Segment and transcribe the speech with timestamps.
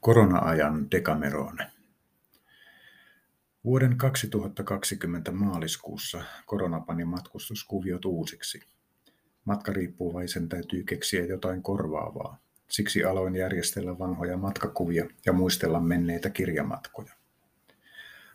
[0.00, 1.66] Korona-ajan Decamerone.
[3.64, 8.60] Vuoden 2020 maaliskuussa korona pani matkustuskuviot uusiksi.
[9.44, 12.38] Matkariippuvaisen täytyy keksiä jotain korvaavaa.
[12.70, 17.12] Siksi aloin järjestellä vanhoja matkakuvia ja muistella menneitä kirjamatkoja.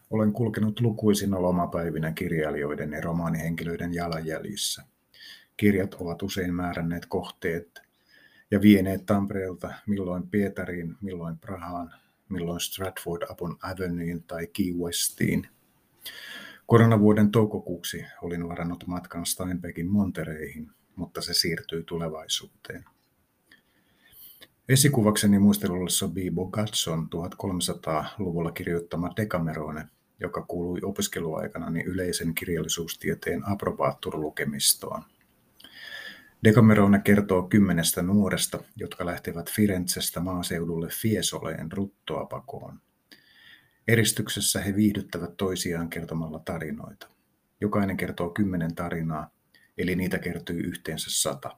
[0.10, 4.84] Olen kulkenut lukuisina lomapäivinä kirjailijoiden ja romaanihenkilöiden jalanjäljissä.
[5.58, 7.82] Kirjat ovat usein määränneet kohteet
[8.54, 11.94] ja vieneet Tampereelta milloin Pietariin, milloin Prahaan,
[12.30, 15.48] milloin Stratford upon Avenuen tai Key Westiin.
[16.66, 22.86] Koronavuoden toukokuuksi olin varannut matkan Steinbeckin Montereihin, mutta se siirtyi tulevaisuuteen.
[24.70, 29.88] Esikuvakseni muistelullessa Bibo Gatson 1300-luvulla kirjoittama Decamerone,
[30.20, 35.04] joka kuului opiskeluaikanani yleisen kirjallisuustieteen aprobaattorlukemistoon.
[36.44, 42.80] Decamerone kertoo kymmenestä nuoresta, jotka lähtevät Firenzestä maaseudulle Fiesoleen ruttoa pakoon.
[43.88, 47.08] Eristyksessä he viihdyttävät toisiaan kertomalla tarinoita.
[47.62, 49.32] Jokainen kertoo kymmenen tarinaa,
[49.78, 51.58] eli niitä kertyy yhteensä sata.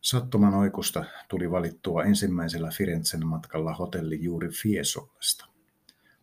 [0.00, 5.46] Sattuman oikusta tuli valittua ensimmäisellä Firenzen matkalla hotelli juuri Fiesolesta.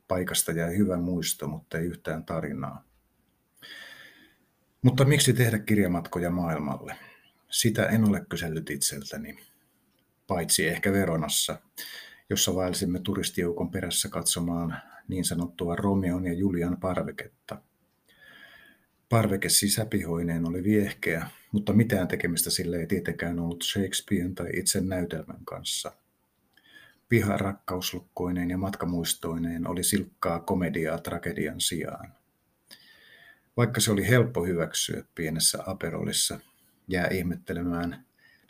[0.07, 2.83] Paikasta jäi hyvä muisto, mutta ei yhtään tarinaa.
[4.81, 6.95] Mutta miksi tehdä kirjamatkoja maailmalle?
[7.49, 9.37] Sitä en ole kysellyt itseltäni,
[10.27, 11.61] paitsi ehkä Veronassa,
[12.29, 17.61] jossa vaelsimme turistijoukon perässä katsomaan niin sanottua Romeon ja Julian parveketta.
[19.09, 25.45] Parveke sisäpihoineen oli viehkeä, mutta mitään tekemistä sille ei tietenkään ollut Shakespearen tai itse näytelmän
[25.45, 25.91] kanssa.
[27.09, 32.13] Piha rakkauslukkoineen ja matkamuistoineen oli silkkaa komediaa tragedian sijaan.
[33.57, 36.39] Vaikka se oli helppo hyväksyä pienessä aperolissa,
[36.87, 38.05] jää ihmettelemään,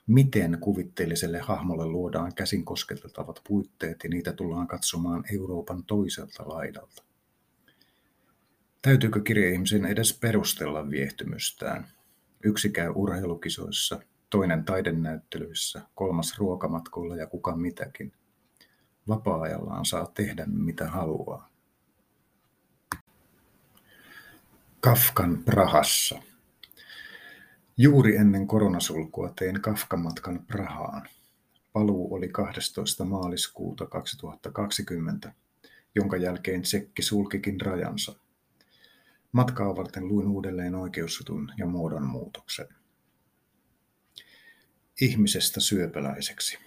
[0.08, 7.04] miten kuvitteelliselle hahmolle luodaan käsin kosketeltavat puitteet ja niitä tullaan katsomaan Euroopan toiselta laidalta.
[8.82, 11.88] Täytyykö kirjeihmisen edes perustella viehtymystään?
[12.44, 14.00] Yksi käy urheilukisoissa,
[14.30, 18.14] toinen taidenäyttelyissä, kolmas ruokamatkoilla ja kuka mitäkin.
[19.08, 21.50] Vapaa-ajallaan saa tehdä mitä haluaa.
[24.80, 26.22] Kafkan Prahassa.
[27.80, 31.10] Juuri ennen koronasulkua tein Kafka-matkan Prahaan.
[31.74, 33.06] Paluu oli 12.
[33.06, 35.34] maaliskuuta 2020,
[35.96, 38.16] jonka jälkeen Tsekki sulkikin rajansa.
[39.32, 42.68] Matkaa varten luin uudelleen oikeusjutun ja muodonmuutoksen.
[45.02, 46.58] Ihmisestä syöpäläiseksi.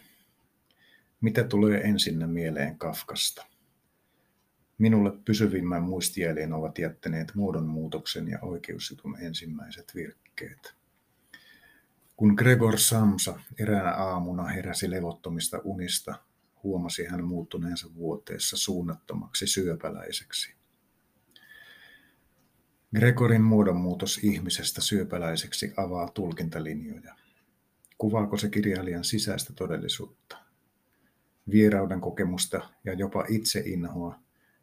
[1.20, 3.46] Mitä tulee ensinnä mieleen Kafkasta?
[4.78, 10.79] Minulle pysyvimmän muistijäljen ovat jättäneet muodonmuutoksen ja oikeusjutun ensimmäiset virkkeet.
[12.20, 16.14] Kun Gregor Samsa eräänä aamuna heräsi levottomista unista,
[16.62, 20.54] huomasi hän muuttuneensa vuoteessa suunnattomaksi syöpäläiseksi.
[22.94, 27.14] Gregorin muodonmuutos ihmisestä syöpäläiseksi avaa tulkintalinjoja.
[27.98, 30.36] Kuvaako se kirjailijan sisäistä todellisuutta?
[31.50, 34.18] Vierauden kokemusta ja jopa itseinhoa,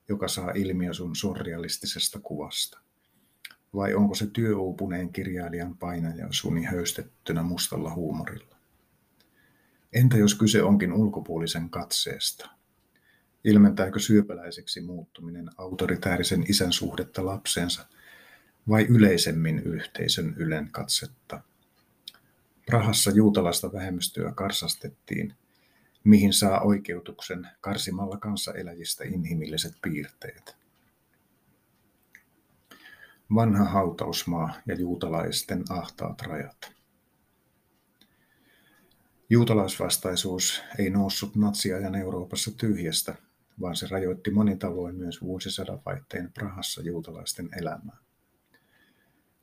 [0.10, 2.87] joka saa ilmiösun surrealistisesta kuvasta?
[3.78, 8.56] Vai onko se työuupuneen kirjailijan painajaisuni höystettynä mustalla huumorilla?
[9.94, 12.50] Entä jos kyse onkin ulkopuolisen katseesta?
[13.44, 17.88] Ilmentääkö syöpäläiseksi muuttuminen autoritäärisen isän suhdetta lapsensa
[18.70, 21.42] vai yleisemmin yhteisön ylen katsetta?
[22.66, 25.34] Prahassa juutalaista vähemmistöä karsastettiin,
[26.04, 30.67] mihin saa oikeutuksen karsimalla kanssaeläjistä inhimilliset piirteet
[33.36, 36.72] vanha hautausmaa ja juutalaisten ahtaat rajat.
[39.30, 43.16] Juutalaisvastaisuus ei noussut natsiajan Euroopassa tyhjästä,
[43.62, 47.98] vaan se rajoitti monin tavoin myös vuosisadan vaihteen Prahassa juutalaisten elämää.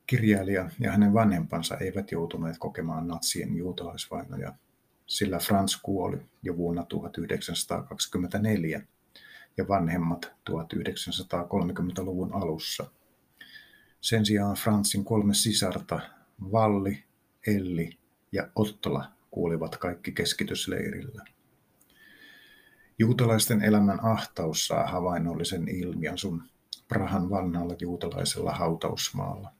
[0.07, 4.53] Kirjailija ja hänen vanhempansa eivät joutuneet kokemaan natsien juutalaisvainoja,
[5.05, 8.81] sillä Franz kuoli jo vuonna 1924
[9.57, 12.85] ja vanhemmat 1930-luvun alussa–
[14.05, 15.99] sen sijaan Fransin kolme sisarta,
[16.51, 17.03] Valli,
[17.47, 17.97] Elli
[18.31, 21.25] ja Ottola, kuolivat kaikki keskitysleirillä.
[22.99, 26.43] Juutalaisten elämän ahtaus saa havainnollisen ilmiasun
[26.87, 29.51] Prahan vanhalla juutalaisella hautausmaalla.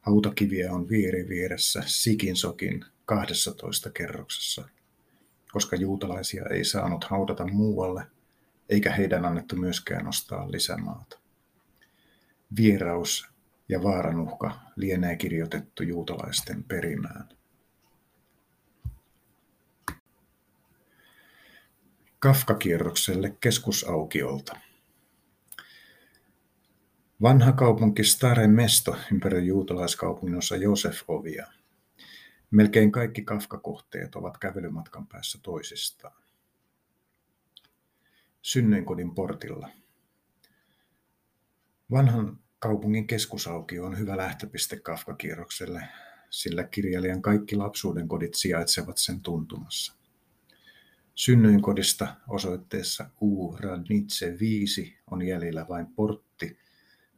[0.00, 4.68] Hautakiviä on vieri vieressä Sikinsokin 12 kerroksessa,
[5.52, 8.06] koska juutalaisia ei saanut haudata muualle,
[8.68, 11.18] eikä heidän annettu myöskään ostaa lisämaata.
[12.56, 13.33] Vieraus
[13.68, 17.28] ja vaaranuhka lienee kirjoitettu juutalaisten perimään.
[22.18, 24.56] Kafka-kierrokselle keskusaukiolta.
[27.22, 31.46] Vanha kaupunki Stare Mesto ympäröi juutalaiskaupungin osa Josefovia.
[32.50, 36.22] Melkein kaikki Kafka-kohteet ovat kävelymatkan päässä toisistaan.
[38.42, 39.68] Synnyinkodin portilla.
[41.90, 45.88] Vanhan kaupungin keskusaukio on hyvä lähtöpiste Kafka-kierrokselle,
[46.30, 49.94] sillä kirjailijan kaikki lapsuuden kodit sijaitsevat sen tuntumassa.
[51.14, 53.56] Synnyinkodista osoitteessa U.
[53.56, 56.58] Radnitse 5 on jäljellä vain portti,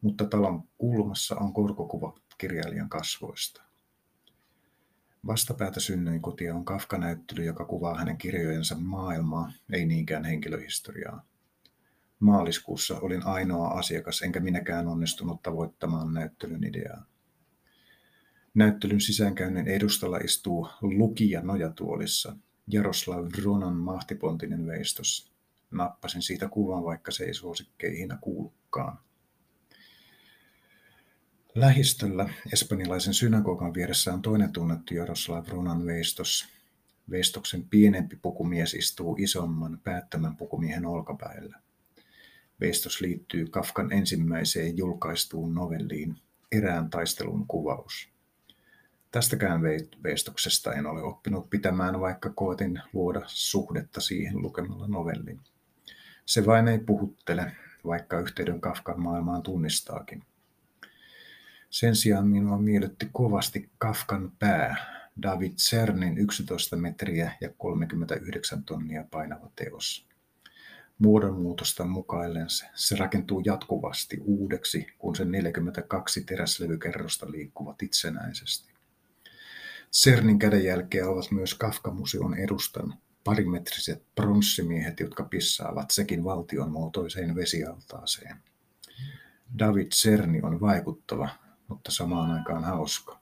[0.01, 3.63] mutta talon kulmassa on korkokuva kirjailijan kasvoista.
[5.27, 11.25] Vastapäätä synnyinkotia on Kafka-näyttely, joka kuvaa hänen kirjojensa maailmaa, ei niinkään henkilöhistoriaa.
[12.21, 17.05] Maaliskuussa olin ainoa asiakas, enkä minäkään onnistunut tavoittamaan näyttelyn ideaa.
[18.55, 22.37] Näyttelyn sisäänkäynnin edustalla istuu lukija nojatuolissa,
[22.67, 25.33] Jaroslav Vronan mahtipontinen veistos.
[25.71, 28.99] Nappasin siitä kuvan, vaikka se ei suosikkeihin kuulukaan.
[31.55, 36.49] Lähistöllä espanjalaisen synagogan vieressä on toinen tunnettu Jaroslav Vronan veistos.
[37.11, 41.66] Veistoksen pienempi pukumies istuu isomman, päättömän pukumiehen olkapäillä.
[42.61, 46.17] Veistos liittyy Kafkan ensimmäiseen julkaistuun novelliin
[46.53, 48.09] Erään taistelun kuvaus.
[49.13, 49.63] Tästäkään
[50.03, 55.41] veistoksesta en ole oppinut pitämään, vaikka koetin luoda suhdetta siihen lukemalla novellin.
[56.27, 57.53] Se vain ei puhuttele,
[57.87, 60.23] vaikka yhteyden Kafkan maailmaan tunnistaakin.
[61.71, 64.77] Sen sijaan minua miellytti kovasti Kafkan pää,
[65.23, 70.07] David Cernin 11 metriä ja 39 tonnia painava teos.
[70.99, 78.73] Muodonmuutosta mukaillen se, se rakentuu jatkuvasti uudeksi, kun sen 42 teräslevykerrosta liikkuvat itsenäisesti.
[79.93, 82.95] Cernin kädenjälkeä ovat myös Kafka-museon edustan
[83.25, 88.37] parimetriset pronssimiehet, jotka pissaavat sekin valtion muotoiseen vesialtaaseen.
[89.59, 91.29] David Cerni on vaikuttava,
[91.69, 93.21] mutta samaan aikaan hauska.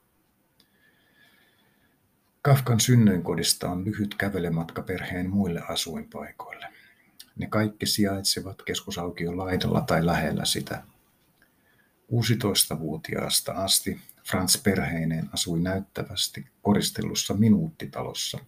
[2.42, 6.73] Kafkan synnyinkodista on lyhyt kävelematka perheen muille asuinpaikoille.
[7.36, 10.82] Ne kaikki sijaitsevat keskusaukion laidalla tai lähellä sitä.
[12.12, 18.38] 16-vuotiaasta asti Frans perheineen asui näyttävästi koristellussa minuuttitalossa,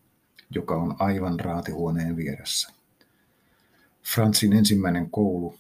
[0.50, 2.72] joka on aivan raatihuoneen vieressä.
[4.02, 5.58] Fransin ensimmäinen koulu,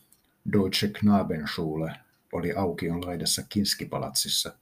[0.52, 1.92] Deutsche Knabenschule,
[2.32, 4.52] oli aukion laidassa Kinskipalatsissa,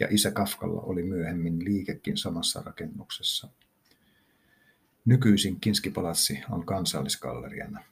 [0.00, 3.48] ja isä Kafkalla oli myöhemmin liikekin samassa rakennuksessa.
[5.04, 7.84] Nykyisin Kinskipalatsi on kansallisgalleriana.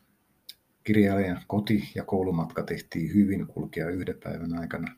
[0.85, 4.97] Kirjailijan koti- ja koulumatka tehtiin hyvin kulkea yhden päivän aikana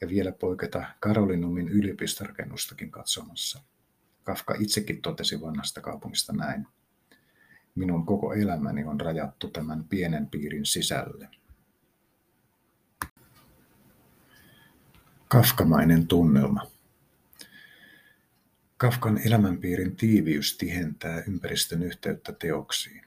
[0.00, 3.62] ja vielä poiketa Karolinumin yliopistorakennustakin katsomassa.
[4.24, 6.66] Kafka itsekin totesi vanhasta kaupungista näin.
[7.74, 11.28] Minun koko elämäni on rajattu tämän pienen piirin sisälle.
[15.28, 16.77] Kafkamainen tunnelma.
[18.78, 23.02] Kafkan elämänpiirin tiiviys tihentää ympäristön yhteyttä teoksiin.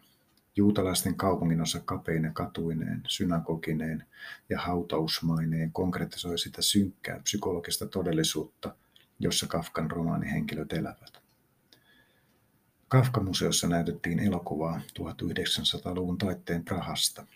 [0.55, 4.05] Juutalaisten kaupunginosa kapeine katuineen, synagogineen
[4.49, 8.75] ja hautausmaineen konkretisoi sitä synkkää psykologista todellisuutta,
[9.19, 11.21] jossa Kafkan romaanihenkilöt elävät.
[12.87, 17.25] Kafka-museossa näytettiin elokuvaa 1900-luvun taitteen Prahasta–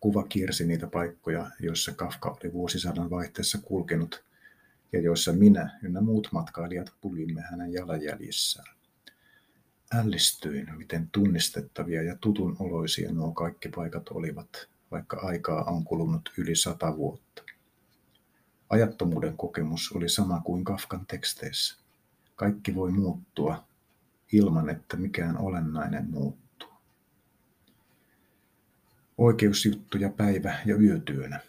[0.00, 4.24] Kuva kiersi niitä paikkoja, joissa Kafka oli vuosisadan vaihteessa kulkenut
[4.92, 8.76] ja joissa minä ynnä muut matkailijat pulimme hänen jalanjäljissään.
[9.94, 16.56] Ällistyin, miten tunnistettavia ja tutun oloisia nuo kaikki paikat olivat, vaikka aikaa on kulunut yli
[16.56, 17.42] sata vuotta.
[18.68, 21.78] Ajattomuuden kokemus oli sama kuin Kafkan teksteissä.
[22.36, 23.64] Kaikki voi muuttua
[24.32, 26.68] ilman, että mikään olennainen muuttuu.
[29.18, 31.40] Oikeusjuttuja päivä- ja yötyönä.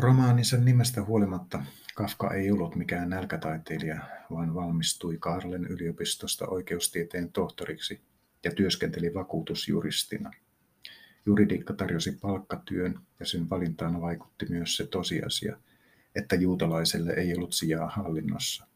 [0.00, 1.64] Romaaninsa nimestä huolimatta
[1.94, 8.00] Kafka ei ollut mikään nälkätaiteilija, vaan valmistui Karlen yliopistosta oikeustieteen tohtoriksi
[8.44, 10.30] ja työskenteli vakuutusjuristina.
[11.26, 15.56] Juridiikka tarjosi palkkatyön ja sen valintaan vaikutti myös se tosiasia,
[16.14, 18.66] että juutalaiselle ei ollut sijaa hallinnossa.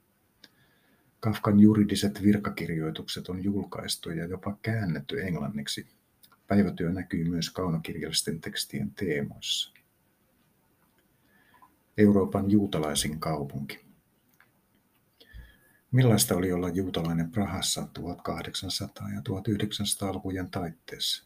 [1.21, 5.87] Kafkan juridiset virkakirjoitukset on julkaistu ja jopa käännetty englanniksi.
[6.47, 9.74] Päivätyö näkyy myös kaunokirjallisten tekstien teemoissa.
[11.99, 13.85] Euroopan juutalaisin kaupunki.
[15.91, 21.25] Millaista oli olla juutalainen Prahassa 1800- ja 1900-lukujen taitteessa?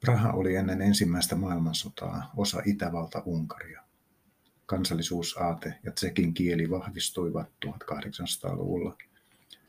[0.00, 3.82] Praha oli ennen ensimmäistä maailmansotaa osa Itävalta-Unkaria.
[4.66, 8.96] Kansallisuusaate ja tsekin kieli vahvistuivat 1800-luvulla,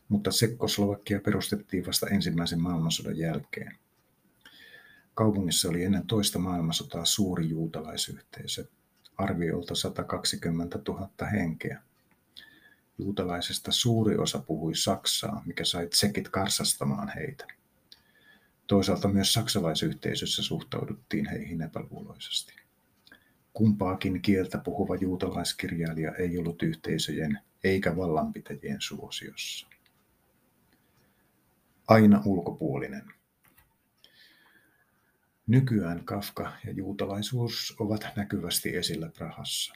[0.10, 3.78] mutta Sekkoslovakia perustettiin vasta ensimmäisen maailmansodan jälkeen.
[5.14, 8.66] Kaupungissa oli ennen toista maailmansotaa suuri juutalaisyhteisö,
[9.20, 11.82] arviolta 120 000 henkeä.
[12.98, 17.48] Juutalaisista suuri osa puhui saksaa, mikä sai tsekit karsastamaan heitä.
[18.68, 22.54] Toisaalta myös saksalaisyhteisössä suhtauduttiin heihin epäluuloisesti.
[23.54, 29.68] Kumpaakin kieltä puhuva juutalaiskirjailija ei ollut yhteisöjen eikä vallanpitäjien suosiossa.
[31.88, 33.19] Aina ulkopuolinen.
[35.50, 39.74] Nykyään Kafka ja juutalaisuus ovat näkyvästi esillä Prahassa.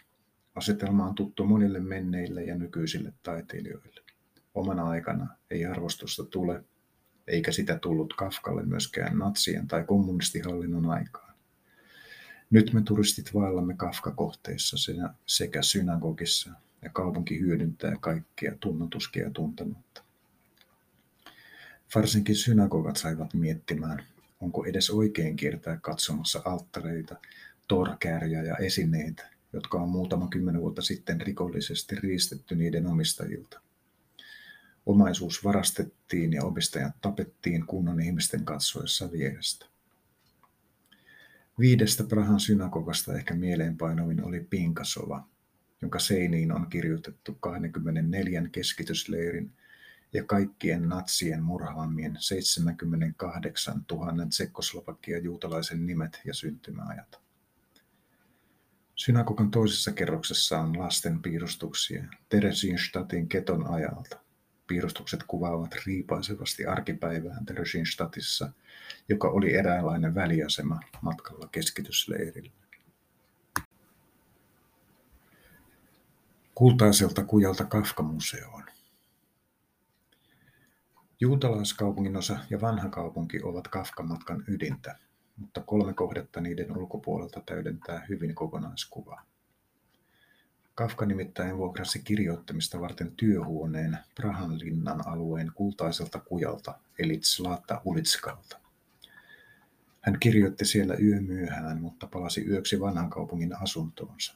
[0.56, 4.02] Asetelma on tuttu monille menneille ja nykyisille taiteilijoille.
[4.56, 6.64] Omana aikana ei arvostusta tule,
[7.28, 11.34] eikä sitä tullut Kafkalle myöskään natsien tai kommunistihallinnon aikaan.
[12.50, 14.78] Nyt me turistit vaellamme Kafka-kohteissa
[15.26, 16.52] sekä synagogissa,
[16.82, 20.04] ja kaupunki hyödyntää kaikkia tunnetuskia tuntematta.
[21.96, 24.04] Varsinkin synagogat saivat miettimään,
[24.44, 27.16] onko edes oikein kiertää katsomassa alttareita,
[27.68, 33.62] torkääriä ja esineitä, jotka on muutama kymmenen vuotta sitten rikollisesti riistetty niiden omistajilta.
[34.86, 39.66] Omaisuus varastettiin ja omistajat tapettiin kunnon ihmisten katsoessa vierestä.
[41.60, 45.28] Viidestä Prahan synagogasta ehkä mieleenpainovin oli Pinkasova,
[45.82, 49.52] jonka seiniin on kirjoitettu 24 keskitysleirin
[50.14, 57.24] ja kaikkien natsien murhaamien 78 000 Tsekkoslovakia juutalaisen nimet ja syntymäajat.
[58.96, 64.20] Synagogan toisessa kerroksessa on lasten piirustuksia Teresinstadtin keton ajalta.
[64.68, 68.52] Piirustukset kuvaavat riipaisevasti arkipäivää Teresinstadtissa,
[69.10, 72.52] joka oli eräänlainen väliasema matkalla keskitysleirille.
[76.56, 78.73] Kultaiselta kujalta Kafka-museoon.
[81.24, 84.96] Juutalaiskaupungin osa ja vanha kaupunki ovat Kafka-matkan ydintä,
[85.38, 89.26] mutta kolme kohdetta niiden ulkopuolelta täydentää hyvin kokonaiskuvaa.
[90.76, 98.60] Kafka nimittäin vuokrasi kirjoittamista varten työhuoneen Prahan linnan alueen kultaiselta kujalta, eli Zlata Ulitskalta.
[100.02, 104.36] Hän kirjoitti siellä yömyöhään, mutta palasi yöksi vanhan kaupungin asuntoonsa.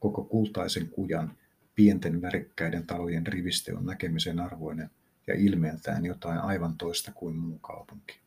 [0.00, 1.36] Koko kultaisen kujan,
[1.74, 4.90] pienten värikkäiden talojen riviste on näkemisen arvoinen
[5.26, 8.20] ja ilmeeltään jotain aivan toista kuin muu kaupunki.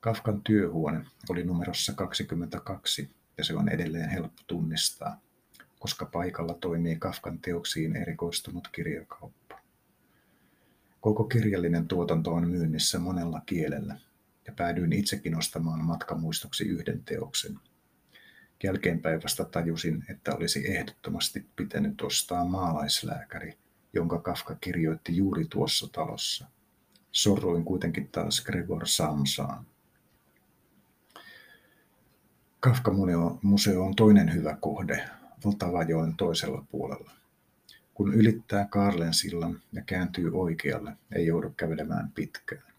[0.00, 5.20] Kafkan työhuone oli numerossa 22 ja se on edelleen helppo tunnistaa,
[5.78, 9.58] koska paikalla toimii Kafkan teoksiin erikoistunut kirjakauppa.
[11.00, 13.96] Koko kirjallinen tuotanto on myynnissä monella kielellä
[14.46, 17.58] ja päädyin itsekin ostamaan matkamuistoksi yhden teoksen.
[18.62, 23.58] Jälkeenpäin vasta tajusin, että olisi ehdottomasti pitänyt ostaa maalaislääkäri,
[23.92, 26.46] jonka Kafka kirjoitti juuri tuossa talossa.
[27.12, 29.66] Sorruin kuitenkin taas Gregor Samsaan.
[32.60, 35.08] Kafka-museo on toinen hyvä kohde
[35.44, 37.10] Vltavajoen toisella puolella.
[37.94, 42.72] Kun ylittää Karlen sillan ja kääntyy oikealle, ei joudu kävelemään pitkään.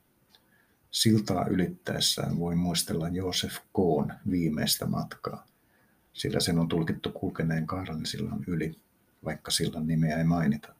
[0.91, 5.45] Siltaa ylittäessään voi muistella Josef Koon viimeistä matkaa,
[6.13, 8.75] sillä sen on tulkittu kulkeneen Karlen sillan yli,
[9.25, 10.75] vaikka sillan nimeä ei mainita.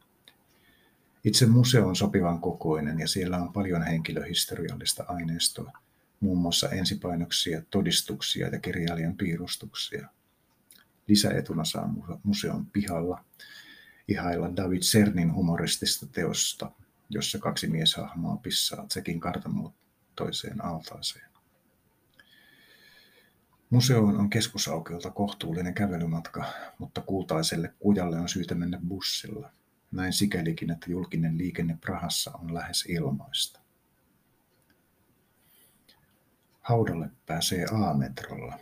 [1.23, 5.71] Itse museo on sopivan kokoinen ja siellä on paljon henkilöhistoriallista aineistoa,
[6.19, 10.09] muun muassa ensipainoksia, todistuksia ja kirjailijan piirustuksia.
[11.07, 13.25] Lisäetuna saa museon pihalla
[14.07, 16.71] ihailla David Cernin humoristista teosta,
[17.09, 21.29] jossa kaksi mieshahmoa pissaa Tsekin kartamuotoiseen altaaseen.
[23.69, 26.45] Museoon on keskusaukiolta kohtuullinen kävelymatka,
[26.77, 29.51] mutta kultaiselle kujalle on syytä mennä bussilla.
[29.93, 33.59] Näin sikälikin, että julkinen liikenne Prahassa on lähes ilmaista.
[36.61, 38.59] Haudalle pääsee A-metrolla.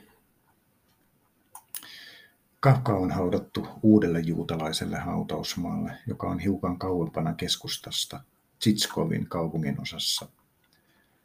[2.60, 8.24] Kafka on haudattu uudelle juutalaiselle hautausmaalle, joka on hiukan kauempana keskustasta,
[8.60, 10.30] Tsitskovin kaupungin osassa.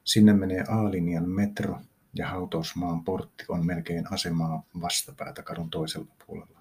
[0.04, 1.80] Sinne menee A-linjan metro
[2.14, 6.55] ja hautausmaan portti on melkein asemaa vastapäätä kadun toisella puolella.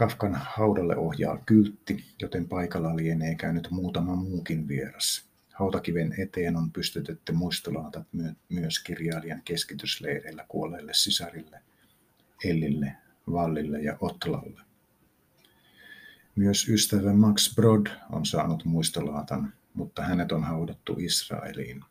[0.00, 5.24] Kafkan haudalle ohjaa kyltti, joten paikalla lienee käynyt muutama muukin vieras.
[5.52, 8.06] Hautakiven eteen on pystytetty muistolaatat
[8.48, 11.60] myös kirjailijan keskitysleireillä kuolleille sisarille,
[12.44, 12.96] Ellille,
[13.32, 14.60] Vallille ja Otlalle.
[16.36, 21.84] Myös ystävä Max Brod on saanut muistolaatan, mutta hänet on haudattu Israeliin.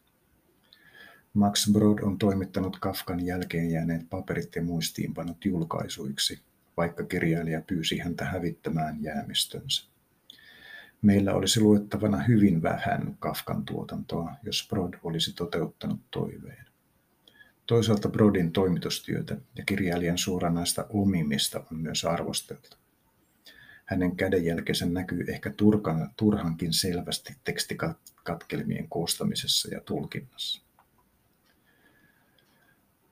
[1.34, 6.39] Max Brod on toimittanut Kafkan jälkeen jääneet paperit ja muistiinpanot julkaisuiksi,
[6.79, 9.89] vaikka kirjailija pyysi häntä hävittämään jäämistönsä.
[11.01, 16.65] Meillä olisi luettavana hyvin vähän Kafkan tuotantoa, jos Brod olisi toteuttanut toiveen.
[17.65, 22.77] Toisaalta Brodin toimitustyötä ja kirjailijan suoranaista omimista on myös arvosteltu.
[23.86, 30.68] Hänen kädenjälkeensä näkyy ehkä turkan, turhankin selvästi tekstikatkelmien koostamisessa ja tulkinnassa.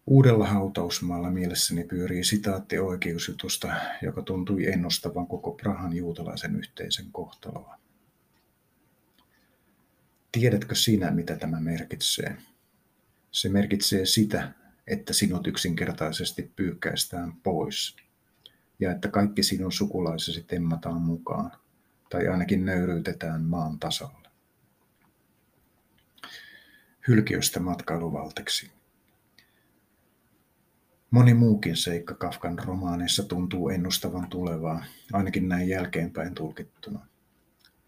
[0.10, 7.80] Uudella hautausmaalla mielessäni pyörii sitaatti oikeusjutusta, joka tuntui ennustavan koko Prahan juutalaisen yhteisen kohtaloa.
[10.32, 12.38] Tiedätkö sinä, mitä tämä merkitsee?
[13.32, 14.52] Se merkitsee sitä,
[14.88, 17.96] että sinut yksinkertaisesti pyykkäistään pois
[18.80, 21.52] ja että kaikki sinun sukulaisesi temmataan mukaan
[22.10, 24.30] tai ainakin nöyryytetään maan tasalle.
[27.08, 28.77] Hylkiöstä matkailuvalteksi.
[31.12, 37.08] Moni muukin seikka Kafkan romaaneissa tuntuu ennustavan tulevaa, ainakin näin jälkeenpäin tulkittuna.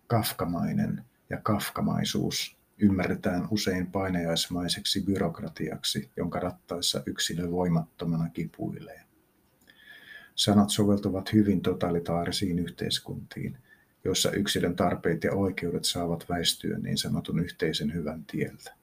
[0.08, 9.02] Kafkamainen ja kafkamaisuus ymmärretään usein painajaismaiseksi byrokratiaksi, jonka rattaissa yksilö voimattomana kipuilee.
[10.36, 13.58] Sanat soveltuvat hyvin totalitaarisiin yhteiskuntiin,
[14.04, 18.79] joissa yksilön tarpeet ja oikeudet saavat väistyä niin sanotun yhteisen hyvän tieltä.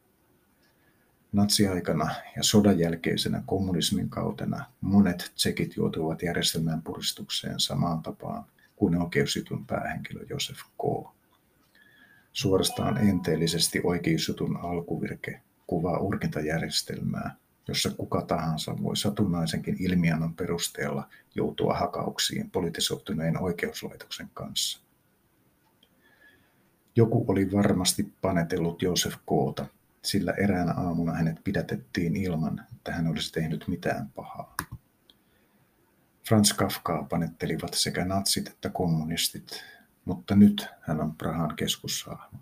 [1.36, 8.44] Natsiaikana ja sodan jälkeisenä kommunismin kautena monet tsekit joutuivat järjestelmään puristukseen samaan tapaan
[8.76, 11.08] kuin oikeusjutun päähenkilö Josef K.
[12.32, 17.36] Suorastaan enteellisesti oikeusjutun alkuvirke kuvaa urkintajärjestelmää,
[17.68, 24.80] jossa kuka tahansa voi satunnaisenkin ilmiannon perusteella joutua hakauksiin politisoituneen oikeuslaitoksen kanssa.
[26.96, 29.66] Joku oli varmasti panetellut Josef Koota,
[30.06, 34.54] sillä eräänä aamuna hänet pidätettiin ilman, että hän olisi tehnyt mitään pahaa.
[36.28, 39.64] Franz Kafkaa panettelivat sekä natsit että kommunistit,
[40.04, 42.38] mutta nyt hän on Prahan keskushahmo.